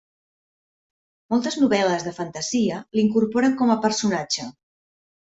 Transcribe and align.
Moltes 1.33 1.57
novel·les 1.63 2.05
de 2.07 2.13
fantasia 2.19 2.79
l'incorporen 3.01 3.55
com 3.61 3.75
a 3.75 3.77
personatge. 3.85 4.49